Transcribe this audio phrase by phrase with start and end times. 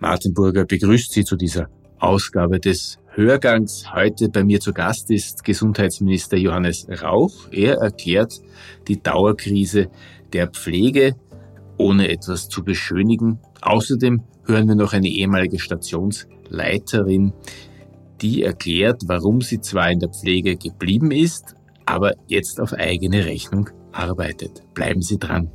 [0.00, 1.68] Martin Burger begrüßt Sie zu dieser
[1.98, 3.92] Ausgabe des Hörgangs.
[3.94, 7.48] Heute bei mir zu Gast ist Gesundheitsminister Johannes Rauch.
[7.52, 8.40] Er erklärt
[8.88, 9.90] die Dauerkrise
[10.32, 11.16] der Pflege,
[11.76, 13.40] ohne etwas zu beschönigen.
[13.60, 17.34] Außerdem hören wir noch eine ehemalige Stationsleiterin,
[18.22, 21.54] die erklärt, warum sie zwar in der Pflege geblieben ist,
[21.84, 24.62] aber jetzt auf eigene Rechnung arbeitet.
[24.72, 25.50] Bleiben Sie dran.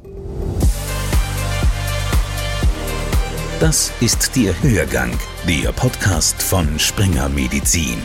[3.62, 5.12] Das ist der Hörgang,
[5.48, 8.00] der Podcast von Springer Medizin.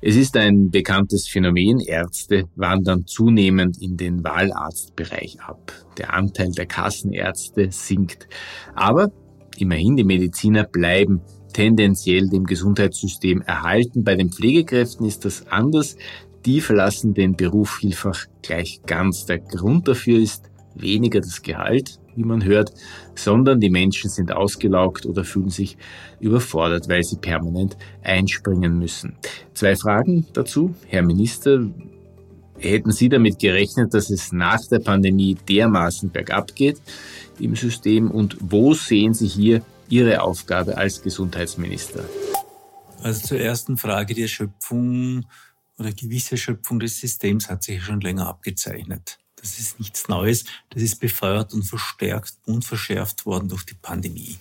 [0.00, 1.80] Es ist ein bekanntes Phänomen.
[1.80, 5.72] Ärzte wandern zunehmend in den Wahlarztbereich ab.
[5.98, 8.28] Der Anteil der Kassenärzte sinkt.
[8.76, 9.10] Aber
[9.58, 11.20] immerhin, die Mediziner bleiben
[11.52, 14.04] tendenziell dem Gesundheitssystem erhalten.
[14.04, 15.96] Bei den Pflegekräften ist das anders.
[16.46, 19.26] Die verlassen den Beruf vielfach gleich ganz.
[19.26, 22.72] Der Grund dafür ist weniger das Gehalt, wie man hört,
[23.14, 25.76] sondern die Menschen sind ausgelaugt oder fühlen sich
[26.20, 29.16] überfordert, weil sie permanent einspringen müssen.
[29.54, 30.74] Zwei Fragen dazu.
[30.86, 31.66] Herr Minister,
[32.58, 36.80] hätten Sie damit gerechnet, dass es nach der Pandemie dermaßen bergab geht
[37.38, 42.04] im System und wo sehen Sie hier Ihre Aufgabe als Gesundheitsminister?
[43.02, 45.26] Also zur ersten Frage, die Erschöpfung
[45.78, 49.18] oder gewisse Erschöpfung des Systems hat sich schon länger abgezeichnet.
[49.42, 50.44] Das ist nichts Neues.
[50.70, 54.36] Das ist befeuert und verstärkt und verschärft worden durch die Pandemie.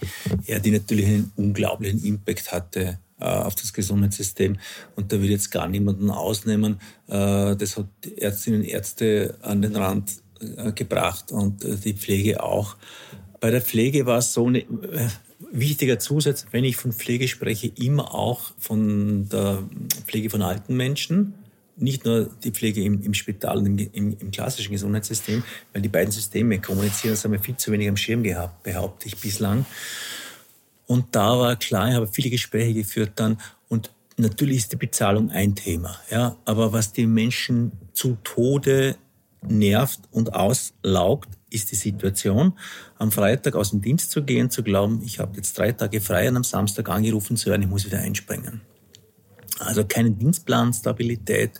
[0.46, 4.60] Ja, die natürlich einen unglaublichen Impact hatte äh, auf das Gesundheitssystem.
[4.96, 6.80] Und da will jetzt gar niemanden ausnehmen.
[7.08, 12.78] Äh, das hat Ärztinnen und Ärzte an den Rand äh, gebracht und die Pflege auch.
[13.40, 14.64] Bei der Pflege war es so eine,
[15.52, 19.64] wichtiger Zusatz, wenn ich von Pflege spreche, immer auch von der
[20.08, 21.34] Pflege von alten Menschen
[21.82, 25.44] nicht nur die Pflege im, im Spital und im, im, im, klassischen Gesundheitssystem,
[25.74, 29.08] weil die beiden Systeme kommunizieren, das haben wir viel zu wenig am Schirm gehabt, behaupte
[29.08, 29.66] ich bislang.
[30.88, 33.38] Und da war klar, ich habe viele Gespräche geführt dann
[33.70, 38.96] und natürlich ist die Bezahlung ein Thema, ja, aber was die Menschen zu Tode
[39.42, 42.54] nervt und auslaugt, ist die Situation,
[42.98, 46.30] am Freitag aus dem Dienst zu gehen, zu glauben, ich habe jetzt drei Tage frei
[46.30, 48.62] und am Samstag angerufen zu werden, ich muss wieder einspringen.
[49.62, 51.60] Also keine Dienstplanstabilität,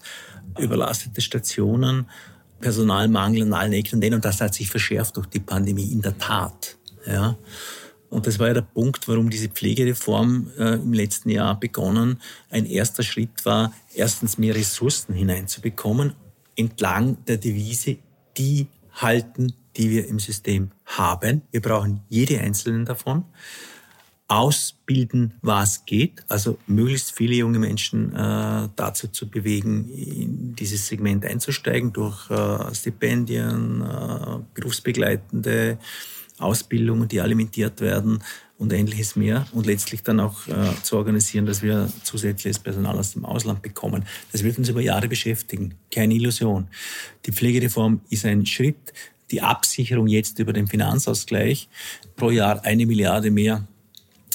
[0.60, 2.08] überlastete Stationen,
[2.60, 4.16] Personalmangel an allen Ecken und Enden.
[4.16, 6.78] Und das hat sich verschärft durch die Pandemie in der Tat.
[7.06, 7.38] Ja.
[8.10, 12.20] Und das war ja der Punkt, warum diese Pflegereform äh, im letzten Jahr begonnen.
[12.50, 16.14] Ein erster Schritt war, erstens mehr Ressourcen hineinzubekommen,
[16.56, 17.98] entlang der Devise,
[18.38, 21.44] die halten, die wir im System haben.
[21.52, 23.24] Wir brauchen jede einzelne davon
[24.32, 31.26] ausbilden, was geht, also möglichst viele junge Menschen äh, dazu zu bewegen, in dieses Segment
[31.26, 35.78] einzusteigen durch äh, Stipendien, äh, berufsbegleitende
[36.40, 38.24] Ausbildungen, die alimentiert werden
[38.58, 39.48] und ähnliches mehr.
[39.52, 44.06] Und letztlich dann auch äh, zu organisieren, dass wir zusätzliches Personal aus dem Ausland bekommen.
[44.32, 46.70] Das wird uns über Jahre beschäftigen, keine Illusion.
[47.26, 48.94] Die Pflegereform ist ein Schritt,
[49.30, 51.68] die Absicherung jetzt über den Finanzausgleich.
[52.16, 53.68] Pro Jahr eine Milliarde mehr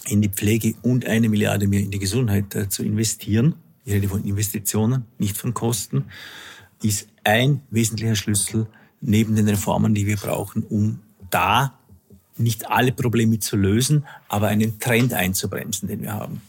[0.09, 4.09] in die Pflege und eine Milliarde mehr in die Gesundheit äh, zu investieren, ich rede
[4.09, 6.07] von Investitionen, nicht von Kosten,
[6.83, 8.67] ist ein wesentlicher Schlüssel
[9.01, 11.01] neben den Reformen, die wir brauchen, um
[11.31, 11.79] da
[12.37, 16.43] nicht alle Probleme zu lösen, aber einen Trend einzubremsen, den wir haben.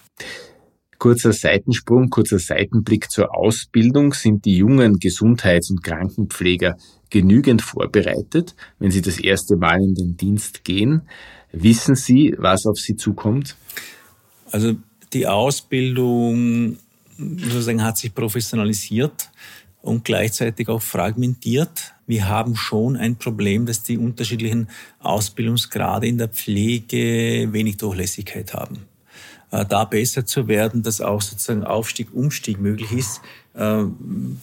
[0.98, 4.14] Kurzer Seitensprung, kurzer Seitenblick zur Ausbildung.
[4.14, 6.76] Sind die jungen Gesundheits- und Krankenpfleger
[7.10, 11.04] genügend vorbereitet, wenn sie das erste Mal in den Dienst gehen?
[11.52, 13.56] Wissen Sie, was auf Sie zukommt?
[14.52, 14.76] Also
[15.14, 16.78] die Ausbildung
[17.18, 19.30] sozusagen hat sich professionalisiert
[19.82, 21.94] und gleichzeitig auch fragmentiert.
[22.06, 24.68] Wir haben schon ein Problem, dass die unterschiedlichen
[25.00, 28.80] Ausbildungsgrade in der Pflege wenig Durchlässigkeit haben.
[29.52, 33.22] Äh, da besser zu werden, dass auch sozusagen Aufstieg, Umstieg möglich ist,
[33.54, 33.84] äh,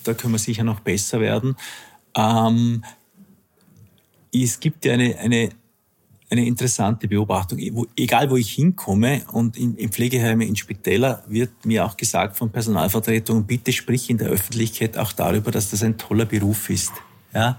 [0.04, 1.56] da können wir sicher noch besser werden.
[2.16, 2.84] Ähm,
[4.32, 5.50] es gibt ja eine, eine
[6.30, 7.58] eine interessante Beobachtung.
[7.96, 9.90] egal, wo ich hinkomme und in, in
[10.40, 15.50] in Spitäler, wird mir auch gesagt von Personalvertretungen, bitte sprich in der Öffentlichkeit auch darüber,
[15.50, 16.92] dass das ein toller Beruf ist.
[17.32, 17.58] Ja?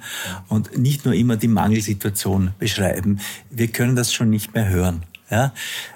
[0.50, 3.20] Und nicht nur immer die Mangelsituation beschreiben.
[3.50, 5.04] Wir können das schon nicht mehr hören.
[5.32, 5.54] Ja,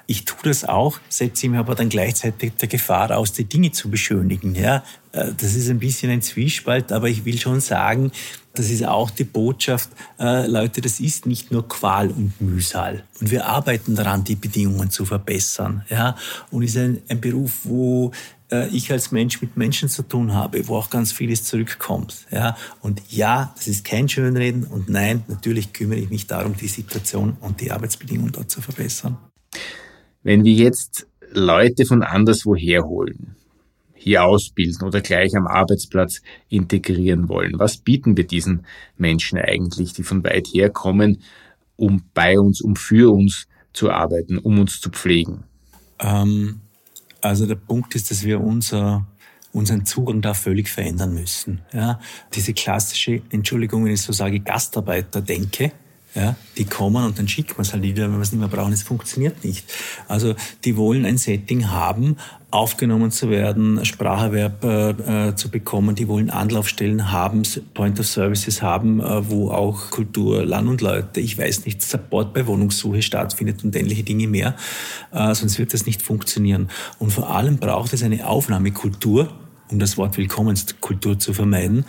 [0.07, 3.89] ich tue das auch, setze mir aber dann gleichzeitig der Gefahr aus, die Dinge zu
[3.91, 4.55] beschönigen.
[4.55, 8.11] Ja, das ist ein bisschen ein Zwiespalt, aber ich will schon sagen,
[8.53, 9.89] das ist auch die Botschaft,
[10.19, 13.03] äh, Leute, das ist nicht nur Qual und Mühsal.
[13.21, 15.83] Und wir arbeiten daran, die Bedingungen zu verbessern.
[15.89, 16.15] Ja,
[16.51, 18.11] und es ist ein, ein Beruf, wo
[18.51, 22.25] äh, ich als Mensch mit Menschen zu tun habe, wo auch ganz vieles zurückkommt.
[22.31, 26.67] Ja, und ja, das ist kein Schönreden und nein, natürlich kümmere ich mich darum, die
[26.67, 29.17] Situation und die Arbeitsbedingungen dort zu verbessern.
[30.23, 33.35] Wenn wir jetzt Leute von anderswoher holen,
[33.99, 38.65] hier ausbilden oder gleich am Arbeitsplatz integrieren wollen, was bieten wir diesen
[38.97, 41.21] Menschen eigentlich, die von weit her kommen,
[41.75, 45.43] um bei uns, um für uns zu arbeiten, um uns zu pflegen?
[45.99, 46.61] Ähm,
[47.21, 49.05] also der Punkt ist, dass wir unser
[49.51, 51.61] unseren Zugang da völlig verändern müssen.
[51.73, 51.99] Ja,
[52.33, 55.71] diese klassische, Entschuldigung, wenn ich so sage, Gastarbeiter-Denke,
[56.15, 58.49] ja, die kommen und dann schickt man es halt wieder, wenn wir es nicht mehr
[58.49, 58.73] brauchen.
[58.73, 59.71] Es funktioniert nicht.
[60.07, 60.33] Also
[60.65, 62.17] die wollen ein Setting haben,
[62.51, 64.89] aufgenommen zu werden, Spracherwerb äh,
[65.29, 65.93] äh, zu bekommen.
[65.93, 67.43] Die wollen Anlaufstellen haben,
[67.75, 72.33] Point of Services haben, äh, wo auch Kultur, Land und Leute, ich weiß nicht, Support
[72.33, 74.55] bei Wohnungssuche stattfindet und ähnliche Dinge mehr.
[75.11, 76.69] Äh, sonst wird das nicht funktionieren.
[76.97, 79.29] Und vor allem braucht es eine Aufnahmekultur,
[79.69, 81.85] um das Wort Willkommenskultur zu vermeiden,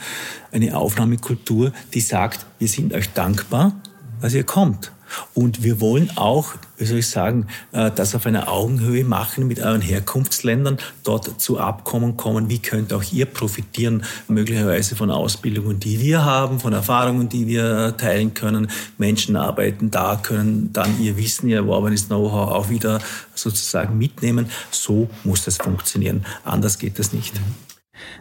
[0.52, 3.80] eine Aufnahmekultur, die sagt, wir sind euch dankbar,
[4.20, 4.92] dass ihr kommt.
[5.34, 9.60] Und wir wollen auch, wie soll ich sagen, äh, das auf einer Augenhöhe machen mit
[9.60, 12.48] euren Herkunftsländern, dort zu Abkommen kommen.
[12.48, 17.96] Wie könnt auch ihr profitieren, möglicherweise von Ausbildungen, die wir haben, von Erfahrungen, die wir
[17.96, 18.70] teilen können.
[18.98, 23.00] Menschen arbeiten da, können dann ihr Wissen, ihr erworbenes Know-how auch wieder
[23.34, 24.46] sozusagen mitnehmen.
[24.70, 26.24] So muss das funktionieren.
[26.44, 27.34] Anders geht das nicht.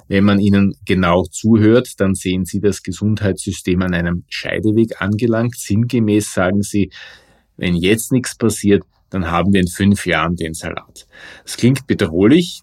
[0.07, 5.55] Wenn man ihnen genau zuhört, dann sehen sie das Gesundheitssystem an einem Scheideweg angelangt.
[5.57, 6.91] Sinngemäß sagen sie,
[7.57, 11.07] wenn jetzt nichts passiert, dann haben wir in fünf Jahren den Salat.
[11.43, 12.61] Das klingt bedrohlich.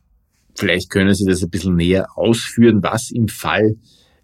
[0.54, 3.74] Vielleicht können Sie das ein bisschen näher ausführen, was im Fall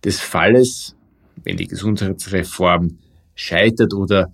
[0.03, 0.97] des Falles,
[1.45, 2.99] wenn die Gesundheitsreform
[3.35, 4.33] scheitert oder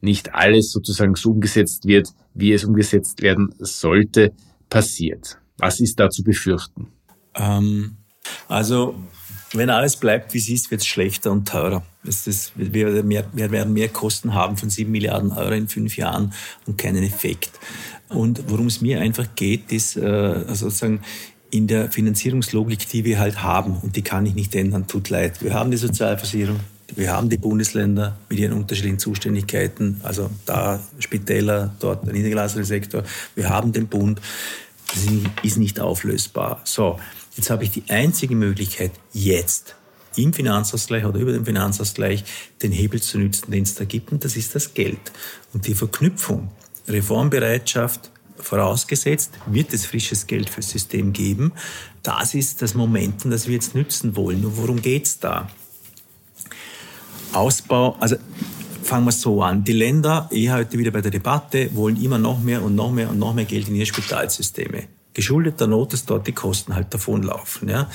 [0.00, 4.32] nicht alles sozusagen so umgesetzt wird, wie es umgesetzt werden sollte,
[4.70, 5.38] passiert.
[5.58, 6.88] Was ist da zu befürchten?
[7.34, 7.96] Ähm,
[8.48, 8.94] also,
[9.52, 11.82] wenn alles bleibt, wie es ist, wird es schlechter und teurer.
[12.04, 16.32] Ist, wir, mehr, wir werden mehr Kosten haben von 7 Milliarden Euro in fünf Jahren
[16.66, 17.52] und keinen Effekt.
[18.08, 21.00] Und worum es mir einfach geht, ist äh, also sozusagen
[21.50, 25.40] in der Finanzierungslogik, die wir halt haben, und die kann ich nicht ändern, tut leid.
[25.40, 26.58] Wir haben die Sozialversicherung,
[26.96, 33.04] wir haben die Bundesländer mit ihren unterschiedlichen Zuständigkeiten, also da Spitäler, dort der niedergelassene Sektor.
[33.34, 34.20] Wir haben den Bund.
[34.88, 35.06] Das
[35.42, 36.60] ist nicht auflösbar.
[36.64, 36.98] So,
[37.36, 39.74] Jetzt habe ich die einzige Möglichkeit, jetzt
[40.16, 42.24] im Finanzausgleich oder über den Finanzausgleich
[42.62, 45.12] den Hebel zu nützen, den es da gibt, und das ist das Geld.
[45.52, 46.50] Und die Verknüpfung,
[46.86, 51.52] Reformbereitschaft, vorausgesetzt, wird es frisches Geld fürs System geben.
[52.02, 54.44] Das ist das Momentum, das wir jetzt nützen wollen.
[54.44, 55.48] Und worum geht's da?
[57.32, 58.16] Ausbau, also
[58.82, 59.64] fangen wir so an.
[59.64, 63.10] Die Länder, eh heute wieder bei der Debatte, wollen immer noch mehr und noch mehr
[63.10, 64.84] und noch mehr Geld in ihre Spitalsysteme
[65.14, 67.68] geschuldet der Not, dass dort die Kosten halt davonlaufen.
[67.68, 67.88] Ja.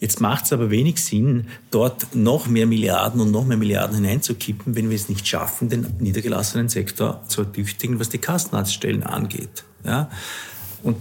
[0.00, 4.76] Jetzt macht es aber wenig Sinn, dort noch mehr Milliarden und noch mehr Milliarden hineinzukippen,
[4.76, 9.64] wenn wir es nicht schaffen, den niedergelassenen Sektor zu ertüchtigen, was die Kassenarztstellen angeht.
[9.84, 10.10] Ja.
[10.82, 10.96] Und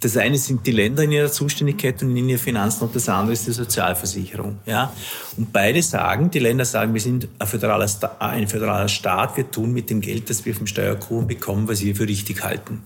[0.00, 3.34] das eine sind die Länder in ihrer Zuständigkeit und in ihren Finanzen und das andere
[3.34, 4.58] ist die Sozialversicherung.
[4.66, 4.92] Ja?
[5.36, 9.72] Und beide sagen, die Länder sagen, wir sind ein föderaler, ein föderaler Staat, wir tun
[9.72, 12.82] mit dem Geld, das wir vom Steuerkuchen bekommen, was wir für richtig halten.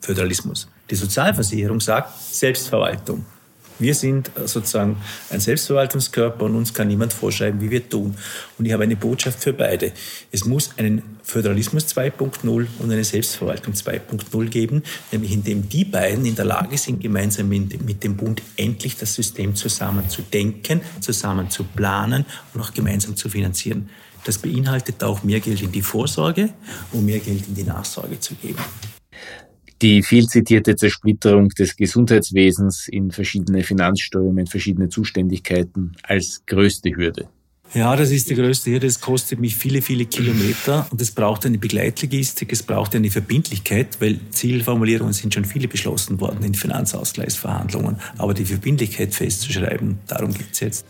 [0.00, 0.68] Föderalismus.
[0.90, 3.24] Die Sozialversicherung sagt Selbstverwaltung.
[3.80, 4.98] Wir sind sozusagen
[5.30, 8.14] ein Selbstverwaltungskörper und uns kann niemand vorschreiben, wie wir tun.
[8.58, 9.92] Und ich habe eine Botschaft für beide.
[10.30, 14.82] Es muss einen Föderalismus 2.0 und eine Selbstverwaltung 2.0 geben,
[15.12, 19.54] nämlich indem die beiden in der Lage sind, gemeinsam mit dem Bund endlich das System
[19.54, 23.88] zusammen zu denken, zusammen zu planen und auch gemeinsam zu finanzieren.
[24.24, 26.50] Das beinhaltet auch mehr Geld in die Vorsorge
[26.92, 28.62] und mehr Geld in die Nachsorge zu geben
[29.82, 37.28] die viel zitierte Zersplitterung des Gesundheitswesens in verschiedene Finanzströme, in verschiedene Zuständigkeiten als größte Hürde.
[37.72, 38.88] Ja, das ist die größte Hürde.
[38.88, 44.00] Es kostet mich viele, viele Kilometer und es braucht eine Begleitlogistik, es braucht eine Verbindlichkeit,
[44.00, 47.96] weil Zielformulierungen sind schon viele beschlossen worden in Finanzausgleichsverhandlungen.
[48.18, 50.86] Aber die Verbindlichkeit festzuschreiben, darum geht es jetzt.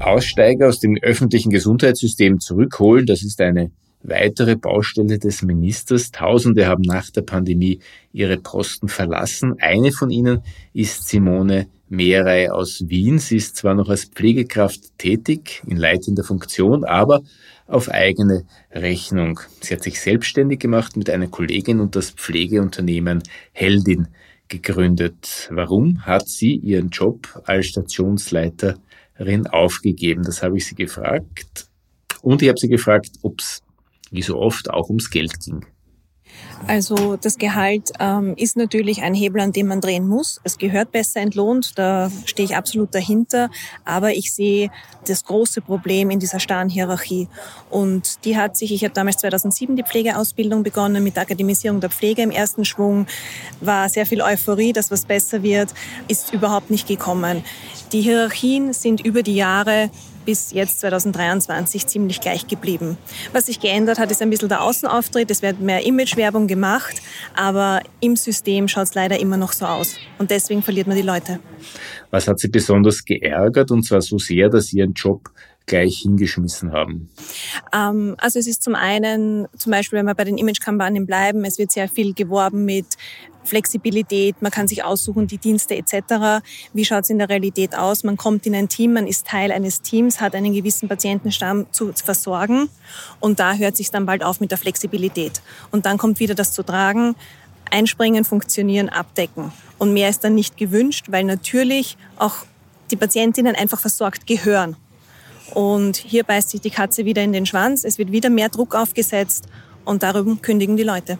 [0.00, 3.70] Aussteiger aus dem öffentlichen Gesundheitssystem zurückholen, das ist eine
[4.04, 6.12] weitere Baustelle des Ministers.
[6.12, 7.80] Tausende haben nach der Pandemie
[8.12, 9.56] ihre Posten verlassen.
[9.58, 10.42] Eine von ihnen
[10.72, 13.18] ist Simone Mehrey aus Wien.
[13.18, 17.22] Sie ist zwar noch als Pflegekraft tätig, in leitender Funktion, aber
[17.66, 19.40] auf eigene Rechnung.
[19.60, 24.08] Sie hat sich selbstständig gemacht mit einer Kollegin und das Pflegeunternehmen Heldin
[24.48, 25.48] gegründet.
[25.50, 30.24] Warum hat sie ihren Job als Stationsleiterin aufgegeben?
[30.24, 31.68] Das habe ich sie gefragt.
[32.22, 33.63] Und ich habe sie gefragt, ob es
[34.14, 35.66] wie so oft auch ums Geld ging.
[36.66, 40.40] Also das Gehalt ähm, ist natürlich ein Hebel, an dem man drehen muss.
[40.44, 43.50] Es gehört besser entlohnt, da stehe ich absolut dahinter.
[43.84, 44.70] Aber ich sehe
[45.06, 47.28] das große Problem in dieser starren Hierarchie.
[47.70, 51.90] Und die hat sich, ich habe damals 2007 die Pflegeausbildung begonnen mit der Akademisierung der
[51.90, 53.06] Pflege im ersten Schwung,
[53.60, 55.74] war sehr viel Euphorie, dass was besser wird,
[56.08, 57.44] ist überhaupt nicht gekommen.
[57.92, 59.90] Die Hierarchien sind über die Jahre
[60.24, 62.96] bis jetzt 2023 ziemlich gleich geblieben.
[63.32, 65.30] Was sich geändert hat, ist ein bisschen der Außenauftritt.
[65.30, 67.02] Es wird mehr Imagewerbung gemacht,
[67.34, 69.96] aber im System schaut es leider immer noch so aus.
[70.18, 71.40] Und deswegen verliert man die Leute.
[72.10, 75.30] Was hat Sie besonders geärgert und zwar so sehr, dass Sie Ihren Job
[75.66, 77.08] gleich hingeschmissen haben?
[77.72, 81.58] Ähm, also es ist zum einen, zum Beispiel, wenn wir bei den Image-Kampagnen bleiben, es
[81.58, 82.86] wird sehr viel geworben mit
[83.44, 86.44] Flexibilität, man kann sich aussuchen, die Dienste etc.
[86.72, 88.04] Wie schaut es in der Realität aus?
[88.04, 91.92] Man kommt in ein Team, man ist Teil eines Teams, hat einen gewissen Patientenstamm zu,
[91.94, 92.68] versorgen
[93.20, 95.42] und da hört sich dann bald auf mit der Flexibilität.
[95.70, 97.14] Und dann kommt wieder das zu tragen,
[97.70, 99.52] einspringen, funktionieren, abdecken.
[99.78, 102.34] Und mehr ist dann nicht gewünscht, weil natürlich auch
[102.90, 104.76] die Patientinnen einfach versorgt gehören.
[105.52, 108.74] Und hier beißt sich die Katze wieder in den Schwanz, es wird wieder mehr Druck
[108.74, 109.46] aufgesetzt
[109.84, 111.18] und darum kündigen die Leute.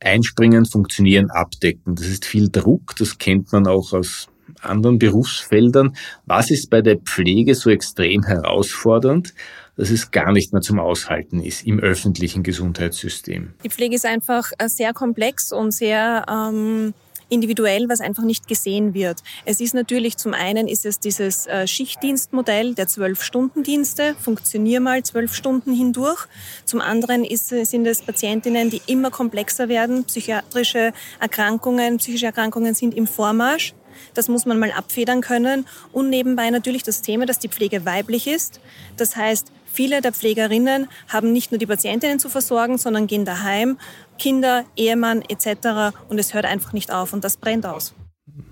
[0.00, 1.94] Einspringen, funktionieren, abdecken.
[1.94, 4.28] Das ist viel Druck, das kennt man auch aus
[4.60, 5.96] anderen Berufsfeldern.
[6.26, 9.34] Was ist bei der Pflege so extrem herausfordernd,
[9.76, 13.54] dass es gar nicht mehr zum Aushalten ist im öffentlichen Gesundheitssystem?
[13.64, 16.94] Die Pflege ist einfach äh, sehr komplex und sehr ähm,
[17.28, 19.22] individuell, was einfach nicht gesehen wird.
[19.44, 25.34] Es ist natürlich zum einen ist es dieses äh, Schichtdienstmodell der Zwölf-Stunden-Dienste, funktionier mal zwölf
[25.34, 26.26] Stunden hindurch.
[26.64, 30.04] Zum anderen ist, sind es Patientinnen, die immer komplexer werden.
[30.04, 33.74] Psychiatrische Erkrankungen, psychische Erkrankungen sind im Vormarsch.
[34.14, 35.66] Das muss man mal abfedern können.
[35.92, 38.60] Und nebenbei natürlich das Thema, dass die Pflege weiblich ist.
[38.96, 43.78] Das heißt, Viele der Pflegerinnen haben nicht nur die Patientinnen zu versorgen, sondern gehen daheim,
[44.18, 45.96] Kinder, Ehemann etc.
[46.08, 47.94] Und es hört einfach nicht auf und das brennt aus.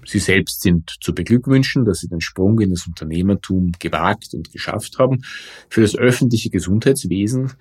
[0.05, 5.01] Sie selbst sind zu beglückwünschen, dass Sie den Sprung in das Unternehmertum gewagt und geschafft
[5.01, 5.25] haben.
[5.69, 7.55] Für das öffentliche Gesundheitswesen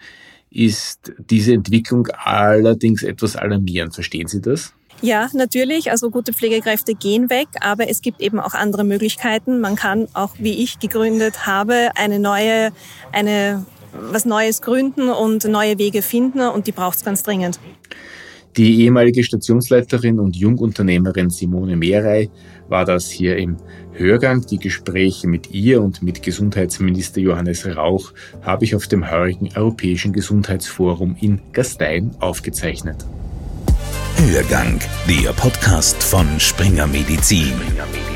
[0.52, 3.96] ist diese Entwicklung allerdings etwas alarmierend.
[3.96, 4.76] Verstehen Sie das?
[5.02, 5.92] Ja, natürlich.
[5.92, 9.60] Also gute Pflegekräfte gehen weg, aber es gibt eben auch andere Möglichkeiten.
[9.60, 12.72] Man kann auch, wie ich gegründet habe, eine neue,
[13.12, 17.60] eine, was Neues gründen und neue Wege finden und die braucht es ganz dringend.
[18.58, 22.30] Die ehemalige Stationsleiterin und Jungunternehmerin Simone Mehrey
[22.70, 23.58] war das hier im
[23.92, 24.46] Hörgang.
[24.46, 30.14] Die Gespräche mit ihr und mit Gesundheitsminister Johannes Rauch habe ich auf dem heurigen Europäischen
[30.14, 33.06] Gesundheitsforum in Gastein aufgezeichnet.
[34.18, 37.48] Hörgang, der Podcast von Springer Medizin.
[37.48, 38.15] Springer Medizin.